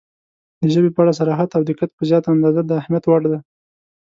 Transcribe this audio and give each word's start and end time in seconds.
•د 0.61 0.63
ژبې 0.73 0.91
په 0.93 0.99
اړه 1.03 1.17
صراحت 1.19 1.49
او 1.53 1.61
دقت 1.69 1.89
په 1.93 2.03
زیاته 2.09 2.27
اندازه 2.35 2.61
د 2.65 2.71
اهمیت 2.81 3.03
وړ 3.07 3.21
دی. 3.31 3.39